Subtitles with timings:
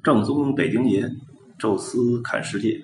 [0.00, 1.10] 正宗北京爷，
[1.58, 2.80] 宙斯看世界。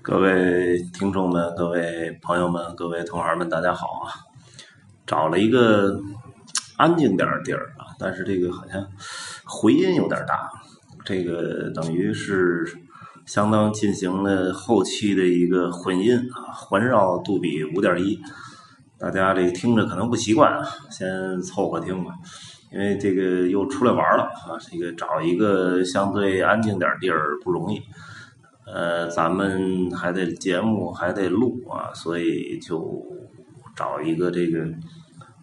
[0.00, 4.14] 各位听众们，各位朋友们，各位同行们，大家好啊！
[5.04, 6.00] 找了一个
[6.76, 8.86] 安静点的地儿啊，但是这个好像
[9.44, 10.48] 回音有点大，
[11.04, 12.64] 这个等于是
[13.26, 18.20] 相当进行了后期的一个混音啊，环绕杜比五点一，
[18.98, 22.14] 大家这听着可能不习惯啊，先凑合听吧。
[22.70, 27.80] 因为这个又出来玩了啊，这个找一个相对安静点地儿不容易，
[28.66, 33.02] 呃，咱们还得节目还得录啊，所以就
[33.74, 34.60] 找一个这个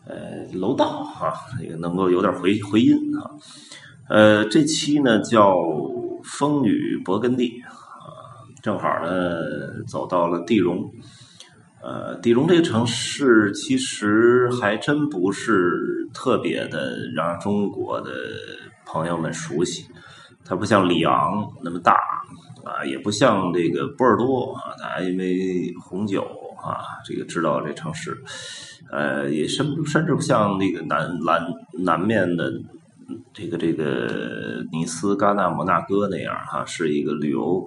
[0.06, 0.86] 呃楼道
[1.20, 3.32] 啊，这个能够有点回回音啊。
[4.08, 5.56] 呃，这期呢叫
[6.24, 9.40] 风雨勃艮第啊，正好呢
[9.88, 10.92] 走到了地荣。
[11.86, 15.70] 呃，地荣这个城市其实还真不是
[16.16, 18.12] 特别的让中国的
[18.88, 19.86] 朋友们熟悉，
[20.44, 21.94] 它不像里昂那么大
[22.64, 26.24] 啊，也不像这个波尔多啊，大家因为红酒
[26.58, 28.18] 啊，这个知道这城市，
[28.92, 32.52] 呃，也甚甚至不像那个南南南面的
[33.32, 37.64] 这个这个尼斯、戛纳、摩纳哥那样哈，是一个旅游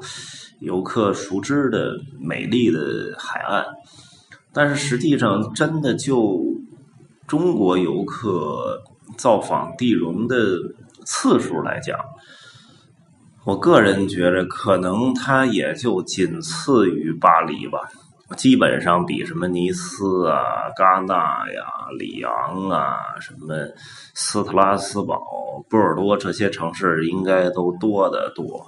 [0.59, 3.65] 游客熟知的美丽的海岸。
[4.53, 6.43] 但是实际上，真的就
[7.27, 8.83] 中国游客
[9.17, 10.37] 造访地荣的
[11.05, 11.99] 次数来讲，
[13.45, 17.79] 我个人觉得可能它也就仅次于巴黎吧。
[18.37, 21.15] 基本上比什么尼斯啊、戛纳
[21.51, 21.65] 呀、
[21.99, 23.55] 里昂啊、什么
[24.13, 25.19] 斯特拉斯堡、
[25.71, 28.67] 波尔多这些城市应该都多得多，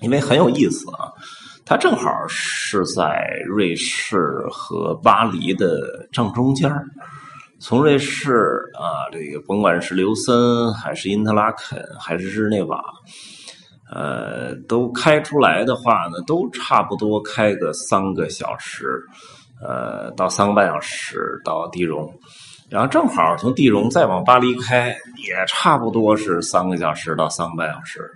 [0.00, 1.10] 因为很有意思啊。
[1.66, 6.70] 它正好是在瑞士和巴黎的正中间
[7.58, 12.84] 从瑞士啊，这个甭管是刘森还是因特拉肯还是日内瓦，
[13.90, 19.00] 呃，都开出来的话呢，都差不多开个三个小时，
[19.62, 22.12] 呃，到三个半小时到地荣，
[22.68, 28.10] 然后正好从地荣再往巴黎开，也差不多是三个小时到三个半小时。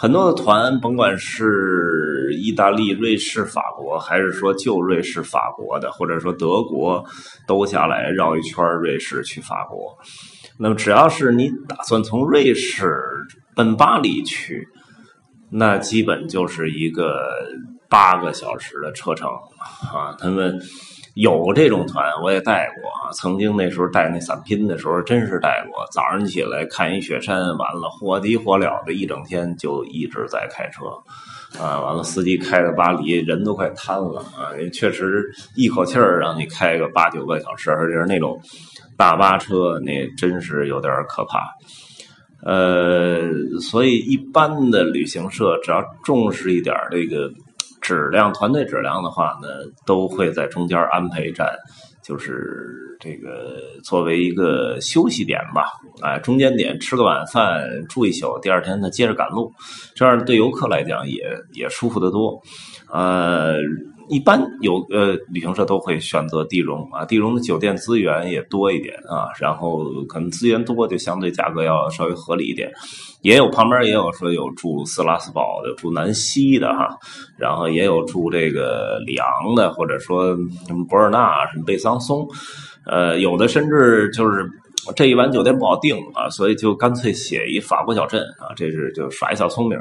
[0.00, 7.04] 很多的团，甭管是意大利、瑞士、法国，还是说就瑞士、法国的，或者说德国，
[7.48, 9.98] 都下来绕一圈瑞士去法国。
[10.56, 12.96] 那么，只要是你打算从瑞士
[13.56, 14.68] 奔巴黎去，
[15.50, 17.32] 那基本就是一个
[17.90, 19.28] 八个小时的车程
[19.92, 20.14] 啊。
[20.16, 20.60] 他们。
[21.18, 23.12] 有这种团，我也带过。
[23.12, 25.84] 曾经那时候带那散拼的时候，真是带过。
[25.90, 30.86] 早上起来看一雪山，完了火急火燎的一整天就一直在开车，
[31.60, 34.54] 啊，完了司机开到巴黎，人都快瘫了啊！
[34.72, 38.40] 确实一口气儿让你开个八九个小时，而且是那种
[38.96, 41.48] 大巴车，那真是有点可怕。
[42.46, 43.22] 呃，
[43.60, 47.28] 所以一般的旅行社只要重视一点这个。
[47.88, 49.48] 质量团队质量的话呢，
[49.86, 51.48] 都会在中间安排一站，
[52.02, 55.72] 就是这个作为一个休息点吧，
[56.02, 59.50] 哎，中间点吃个晚饭，住一宿，第二天呢接着赶路，
[59.94, 61.22] 这样对游客来讲也
[61.54, 62.38] 也舒服得多，
[62.92, 63.56] 呃。
[64.08, 72.70] 一般有呃旅行社都会选择地荣啊，地荣的酒店资源也多一点啊，然后可能资源多就相对价格要稍微合理一点，
[73.22, 76.88] 也有旁边也有说有住斯拉斯堡的，住南西的哈，
[77.36, 80.36] 然后也有住这个里昂的，或者说
[80.66, 82.26] 什么博尔纳、什么贝桑松，
[82.86, 84.48] 呃，有的甚至就是
[84.96, 89.78] 这一晚酒店不好订啊，所以就干脆写一法国小镇啊，这是就耍一小聪明，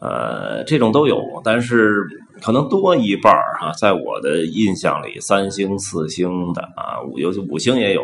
[0.00, 2.06] 呃，这种都有，但是。
[2.40, 8.02] 可能多一半儿哈，在我的印象里，三星、四星的啊，尤其五星也有，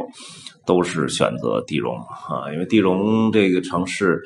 [0.66, 1.96] 都是选择地荣
[2.28, 4.22] 啊，因为地荣这个城市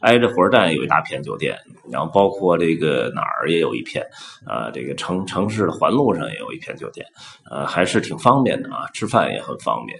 [0.00, 1.56] 挨着火车站有一大片酒店，
[1.90, 4.04] 然后包括这个哪儿也有一片
[4.46, 7.06] 啊，这个城城市的环路上也有一片酒店，
[7.50, 9.98] 呃，还是挺方便的啊，吃饭也很方便。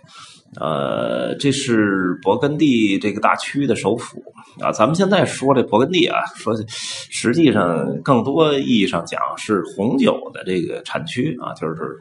[0.61, 4.23] 呃，这是勃艮第这个大区的首府
[4.61, 4.73] 啊。
[4.73, 11.99] 咱们现在说这勃艮第啊，说实际上更多意义上讲是红酒的这个产区啊，就是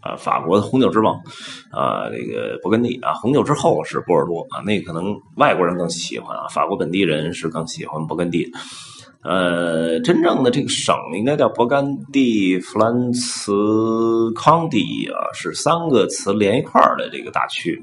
[0.00, 1.14] 啊法国的红酒之王
[1.70, 8.50] 啊，这个勃艮第啊，红酒之后是波尔多啊，那可能外国人更喜欢啊，法国本地人是更喜欢勃艮第。
[9.24, 17.80] 呃，真正的这个省应该叫勃艮第弗兰茨康蒂啊，是三个词连一块儿的这个大区，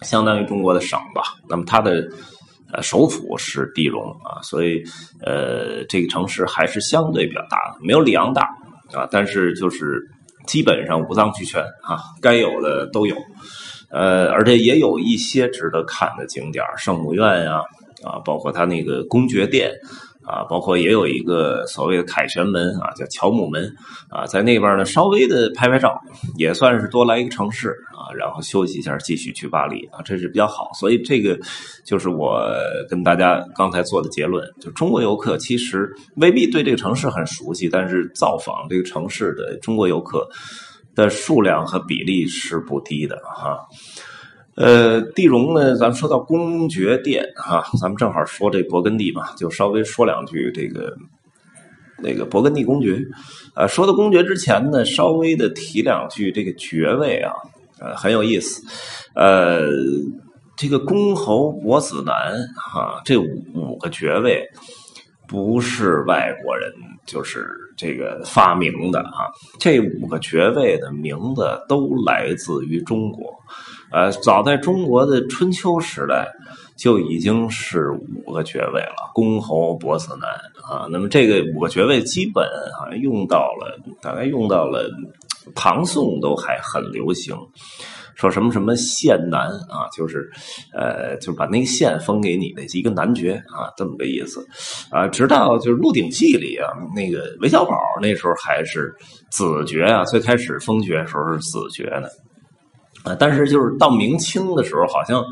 [0.00, 1.22] 相当于中国的省吧。
[1.46, 2.08] 那么它的
[2.72, 4.82] 呃首府是地荣啊，所以
[5.22, 8.42] 呃这个城市还是相对比较大的，没有里昂大
[8.92, 10.02] 啊，但是就是
[10.46, 13.16] 基本上五脏俱全啊，该有的都有。
[13.90, 17.60] 呃，而且也有一些值得看的景点，圣母院呀。
[18.04, 19.72] 啊，包括它那个公爵殿。
[20.26, 23.72] 啊，包括也有一个所谓的凯旋门啊，叫乔姆门
[24.10, 25.96] 啊，在那边呢，稍微的拍拍照，
[26.36, 30.70] 也算是多来一个城市啊，然后休息一下，继续去巴黎啊，这是比较好。
[30.74, 31.38] 所以这个
[31.84, 32.44] 就是我
[32.88, 40.28] 跟大家刚才做的结论，就中国游客其实未必对这个城市很熟悉，但是造访这个城市的中国游客
[40.96, 43.60] 的数量和比例是不低的哈。
[44.56, 45.76] 呃，地荣呢？
[45.76, 50.96] 咱们说到公爵殿哈，咱们正好说这勃艮第嘛，就稍微说两句这个
[52.02, 52.98] 那个勃艮第公爵。
[53.54, 57.34] 呃，说到公爵之前呢，稍微的提两句这个爵位啊，
[57.78, 58.62] 呃，很有意思。
[59.14, 59.60] 呃，
[60.56, 64.42] 这个公侯伯子男哈，这五个爵位
[65.28, 66.72] 不是外国人
[67.04, 69.28] 就是这个发明的啊，
[69.60, 73.34] 这五个爵位的名字都来自于中国。
[73.92, 76.28] 呃，早在中国的春秋时代
[76.76, 77.90] 就已经是
[78.24, 80.30] 五个爵位了，公侯伯子男
[80.68, 80.86] 啊。
[80.90, 82.44] 那么这个五个爵位基本
[82.78, 84.90] 好像用到了，大概用到了
[85.54, 87.36] 唐宋都还很流行。
[88.16, 90.30] 说什么什么县男啊，就是
[90.72, 94.42] 呃，就把那个县封给你的一个男爵啊，这么个意思
[94.90, 95.06] 啊。
[95.06, 98.90] 直到就是《鹿鼎记》里啊，那个韦小宝那时候还是
[99.30, 102.08] 子爵啊，最开始封爵时候是子爵呢。
[103.02, 105.24] 啊，但是就是到明清的时候，好像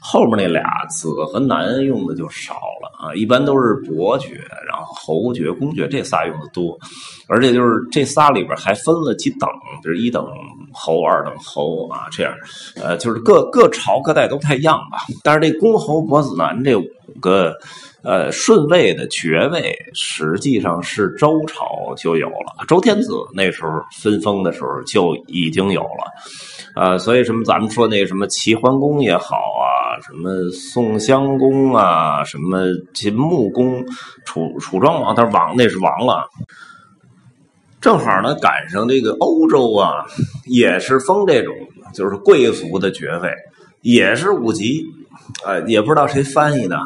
[0.00, 6.78] 后面那俩子和男用的就少了啊，一般都是伯爵，然后侯爵、公爵这仨用的多，
[7.28, 9.48] 而且就是这仨里边还分了几等，
[9.82, 10.26] 就是一等
[10.72, 12.32] 侯、二等侯啊，这样，
[12.76, 14.98] 呃，就是各各朝各代都不太一样吧。
[15.22, 16.86] 但是这公侯伯子男这五
[17.20, 17.54] 个
[18.02, 23.70] 呃顺位的爵位，实际上是周朝就有了，周天子那时候
[24.00, 26.12] 分封的时候就已经有了。
[26.76, 33.84] 啊，所以什么咱们说那什么齐桓公也好啊，什么宋襄公啊，什么秦穆公、
[34.24, 36.28] 楚楚庄王，他王那是王了。
[37.80, 40.06] 正好呢，赶上这个欧洲啊，
[40.46, 41.52] 也是封这种
[41.92, 43.32] 就是贵族的爵位，
[43.82, 44.84] 也是五级，
[45.44, 46.78] 哎，也不知道谁翻译的。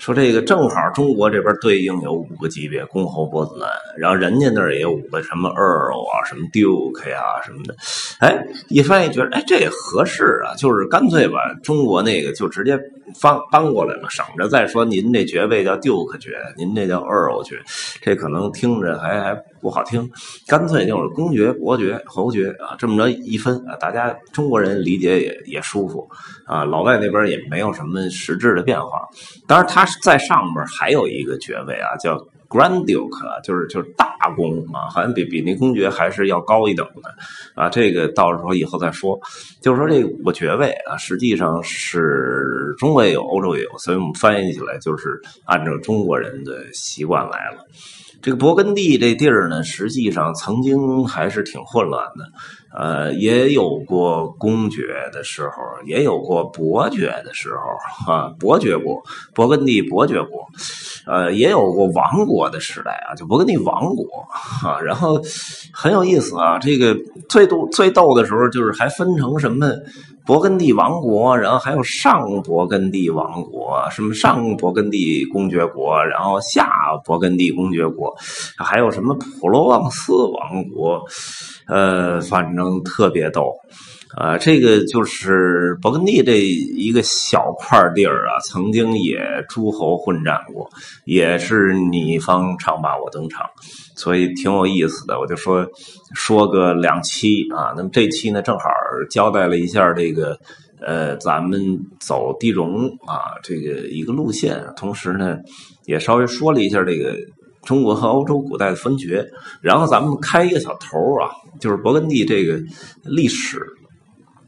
[0.00, 3.68] 说这个正好中国这边对应有五个级别，公侯伯子男，
[3.98, 7.76] 然后人家那儿也有五个什么 earl 啊，什么 duke 呀什么的，
[8.18, 12.78] 哎，一翻译觉得哎这也合适啊，就是干脆把中国那个就直接
[13.18, 17.60] 翻搬过来了，省着再说您这爵位叫 duke 爵，您这叫 earl 爵，
[18.00, 20.10] 这可能听着还还不好听，
[20.46, 26.08] 干脆就是公爵、伯爵、侯爵啊，这么着一分啊，大家中国人理解也也舒服
[26.46, 29.06] 啊，老外那边也没有什么实质的变化，
[29.46, 29.86] 当然他。
[30.02, 32.16] 在上边还有一个爵位啊，叫
[32.48, 37.14] Grand Duke，就是就是大公啊，好像比比那公爵还是要高一等的
[37.54, 37.70] 啊。
[37.70, 39.18] 这个到时候以后再说。
[39.60, 47.66] 就是说这五个爵位啊，实际上是中国也有，欧洲也有，所以我们翻译起来就是按照中国人的习惯来了。
[48.22, 52.30] 这个勃艮第这地儿呢，实际上曾经还是挺混乱的。
[52.72, 55.50] 呃，也有过公爵的时候，
[55.86, 59.02] 也有过伯爵的时候，啊，伯爵国，
[59.34, 60.46] 勃艮第伯爵国，
[61.04, 64.04] 呃，也有过王国的时代啊，就勃艮第王国，
[64.62, 65.20] 啊，然后
[65.72, 66.96] 很有意思啊，这个
[67.28, 69.66] 最逗最逗的时候就是还分成什么
[70.24, 76.70] 勃艮第王国，然后还有上勃艮第王国，什么上勃艮第公爵国，然后下
[77.04, 78.14] 勃艮第公爵国，
[78.56, 81.02] 还有什么普罗旺斯王国。
[81.66, 83.54] 呃，反正特别逗，
[84.16, 90.68] 啊，这个就是勃艮第这一个小块地儿啊，曾经也诸侯混战过，
[91.04, 93.46] 也是你方唱罢我登场，
[93.96, 95.18] 所以挺有意思的。
[95.20, 95.66] 我就说
[96.14, 98.68] 说个两期啊，那么这期呢，正好
[99.10, 100.38] 交代了一下这个
[100.80, 105.38] 呃，咱们走地荣啊这个一个路线，同时呢，
[105.86, 107.16] 也稍微说了一下这个。
[107.62, 109.26] 中国和欧洲古代的分爵，
[109.60, 112.60] 然后咱们开一个小头啊，就是勃艮第这个
[113.04, 113.60] 历史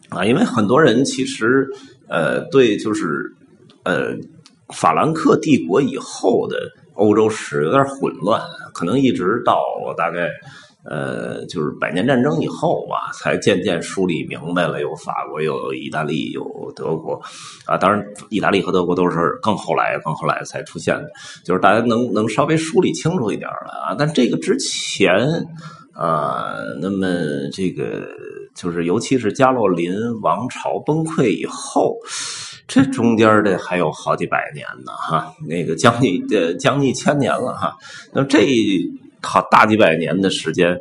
[0.09, 1.69] 啊，因为很多人其实
[2.09, 3.35] 呃对就是
[3.85, 4.14] 呃
[4.75, 6.57] 法兰克帝国以后的
[6.95, 8.40] 欧洲史有点混乱，
[8.73, 9.62] 可能一直到
[9.97, 10.28] 大概。
[10.85, 14.81] 呃，就是百年战争以后吧，才渐渐梳理明白了。
[14.81, 16.43] 有法国，有意大利，有
[16.75, 17.21] 德国，
[17.67, 21.09] 啊，当然，意大利和德国都是更后来、更后来才出现的。
[21.45, 23.95] 就是大家能能稍微梳理清楚一点了啊。
[23.97, 25.15] 但这个之前
[25.95, 27.07] 啊，那么
[27.53, 28.09] 这个
[28.53, 31.97] 就是，尤其是加洛林王朝崩溃以后，
[32.67, 37.77] 这中间的还有好几百年呢，哈，那个将近呃将近千年了哈。
[38.12, 38.41] 那这。
[39.23, 40.79] 好大几百年的时间，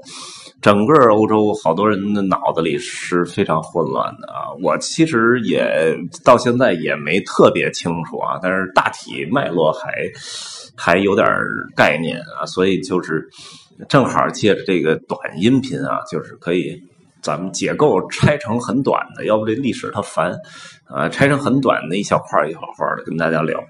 [0.61, 4.51] 整个欧洲好多人的脑子里是非常混乱的啊。
[4.63, 9.91] 我其实也到现在也没特别清楚啊，但是大体脉络还
[10.75, 11.27] 还有点
[11.75, 13.27] 概念啊，所以就是
[13.87, 16.81] 正好借着这个短音频啊，就是可以。
[17.21, 20.33] 咱们解构拆成很短的，要不这历史它烦
[20.85, 21.07] 啊。
[21.07, 23.63] 拆成很短的一小块一小块的跟大家聊。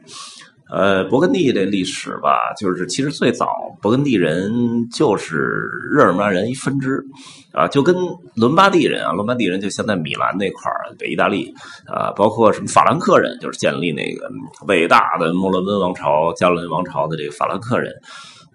[0.72, 3.46] 呃，勃艮第这历史吧，就是其实最早
[3.82, 4.50] 勃艮第人
[4.90, 7.04] 就是日耳曼人一分支
[7.52, 7.94] 啊，就跟
[8.36, 11.54] 伦巴第人啊，伦巴第人就现在米兰那块儿北意大利
[11.86, 14.32] 啊，包括什么法兰克人，就是建立那个
[14.68, 17.94] 伟大的莫洛温王朝、加伦王朝的这个法兰克人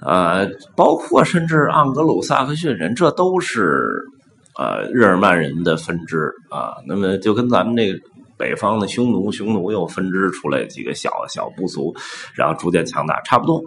[0.00, 0.38] 啊，
[0.75, 4.02] 包括甚至盎格鲁撒克逊人，这都是。
[4.58, 7.99] 呃，日耳曼人的分支啊，那么就跟咱们这个
[8.36, 11.94] 北方的匈奴，匈奴又分支出来几个小小部族，
[12.34, 13.62] 然后逐渐强大，差不多。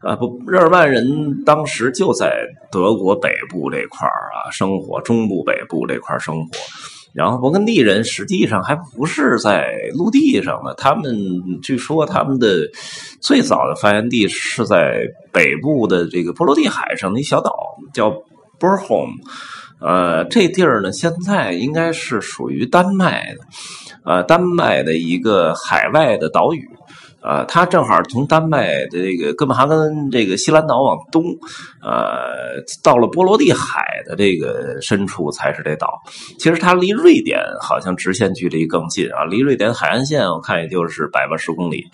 [0.00, 6.50] 啊，不，日耳曼人当时就在德国北部这块啊生活，中部北部这块生活。
[7.14, 11.14] 然后勃艮第人实际上还不是在陆地上的，他们
[11.60, 12.66] 据说他们的
[13.20, 17.54] 最早的发源地是在北部的这个波罗的海上的一小岛，
[17.92, 18.10] 叫
[18.58, 19.10] Bornholm。
[19.78, 23.40] 呃，这地儿呢，现在应该是属于丹麦的，
[24.04, 26.68] 呃，丹麦的一个海外的岛屿，
[27.22, 31.24] 呃，它正好从丹麦的这个哥本哈根这个西兰岛往东，
[31.80, 36.00] 呃，到了波罗的海的这个深处才是这岛。
[36.38, 41.84] 其实它离瑞典好像直线距离更近啊，离瑞典海岸线我看也就是百八十公里，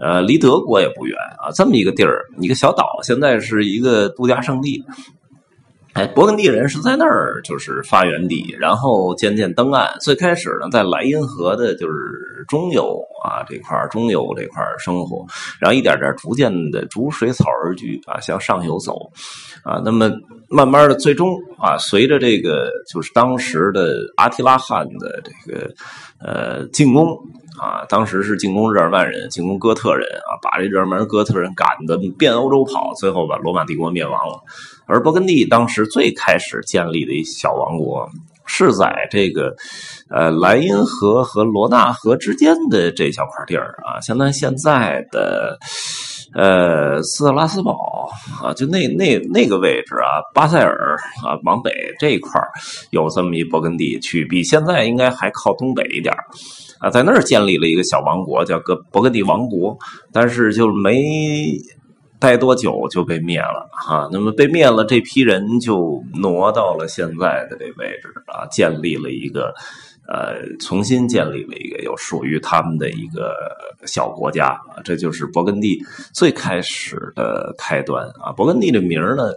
[0.00, 1.50] 呃，离德国也不远啊。
[1.54, 4.84] 这么一个地儿，一个小岛，现在是一个度假胜地。
[5.94, 9.94] 哎，勃艮第人是在那儿就是发源地，然后渐渐登岸。
[10.00, 15.26] 最开始呢，在莱茵河的就是中游啊这块中游这块生活，
[15.60, 18.96] 然后一点点逐渐的逐水草而居啊，向上游走
[19.64, 19.82] 啊。
[19.84, 20.10] 那么
[20.48, 25.70] 慢慢的，最终啊，随着这个就是当时的阿提拉汗的这个
[26.18, 27.06] 呃进攻
[27.60, 34.40] 啊，当时是进攻日耳曼人，进攻哥特人啊，把这日耳曼人、哥特人赶的遍欧洲跑，最后把罗马帝国灭亡了。
[34.86, 38.08] 而勃艮第当时最开始建立的一小王国，
[38.46, 39.54] 是在这个
[40.08, 45.58] 呃莱茵河和罗纳河之间的这小块地儿啊，相当于现在的
[46.34, 48.10] 呃斯特拉斯堡
[48.42, 52.40] 啊，就那那那个位置啊，巴塞尔啊往北这一块
[52.90, 56.14] 有这么一勃艮第区，比现在应该还靠东北一点
[56.82, 59.78] 啊，在那儿建立了一个小王国，叫个勃艮第王国，
[60.12, 61.56] 但是就没。
[62.22, 69.52] 待多久就被灭了哈，那么被灭了，这批人就挪到了现在的这位置啊，建立了一个
[70.06, 73.34] 呃，重新建立了一个有属于他们的一个
[73.86, 75.76] 小国家啊，这就是勃艮第
[76.14, 78.30] 最开始的开端啊。
[78.36, 79.32] 勃艮第的名呢，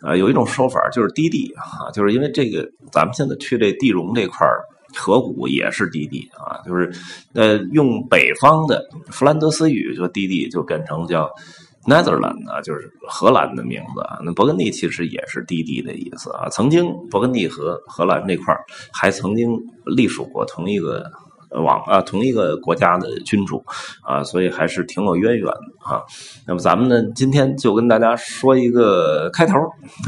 [0.00, 4.62] 呃，有一种说法就是低地啊，就是因为这个咱们现在去这地容这块儿
[4.94, 6.90] 河谷也是低地啊，就是
[7.32, 11.30] 呃，用北方的弗兰德斯语说低地就变成叫。
[11.86, 14.18] Netherland 啊，就是荷兰的名字啊。
[14.22, 16.46] 那勃艮第其实也是低地的意思啊。
[16.50, 18.54] 曾经勃艮第和荷兰那块
[18.92, 21.10] 还曾经隶属过同一个
[21.48, 23.64] 王啊，同一个国家的君主
[24.02, 26.02] 啊，所以还是挺有渊源的啊。
[26.46, 29.54] 那么咱们呢，今天就跟大家说一个开头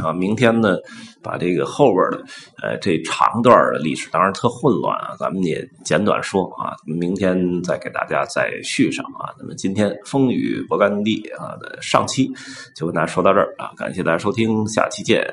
[0.04, 0.76] 啊，明天呢。
[1.22, 2.24] 把这个后边的，
[2.62, 9.32] 呃，这长段的历史，当然特混乱啊，咱们也简短说啊，明天再给大家再续上啊。
[9.38, 12.30] 那么今天风雨勃艮第啊的上期
[12.74, 15.24] 就跟大家说到这儿啊，感谢大家收听，下期见。